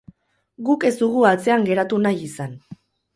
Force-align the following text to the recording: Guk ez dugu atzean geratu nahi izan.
Guk 0.69 0.85
ez 0.89 0.91
dugu 1.01 1.21
atzean 1.31 1.65
geratu 1.67 1.99
nahi 2.07 2.25
izan. 2.29 2.57